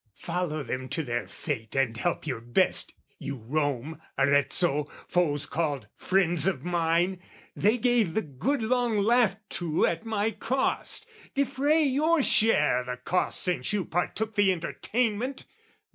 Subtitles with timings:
[0.17, 6.47] Follow them to their fate and help your best, You Rome, Arezzo, foes called friends
[6.47, 7.21] of mine,
[7.55, 11.07] They gave the good long laugh to at my cost!
[11.35, 15.45] Defray your share o' the cost since you partook The entertainment!